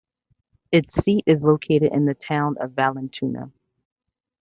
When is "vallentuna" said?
2.71-3.51